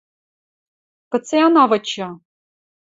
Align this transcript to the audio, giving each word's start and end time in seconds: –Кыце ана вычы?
–Кыце 1.11 1.39
ана 1.51 1.63
вычы? 1.69 2.07